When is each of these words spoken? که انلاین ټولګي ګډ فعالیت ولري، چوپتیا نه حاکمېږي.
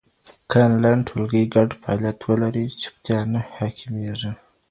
که 0.49 0.57
انلاین 0.67 0.99
ټولګي 1.07 1.43
ګډ 1.55 1.69
فعالیت 1.81 2.19
ولري، 2.27 2.65
چوپتیا 2.81 3.19
نه 3.33 3.39
حاکمېږي. 3.55 4.31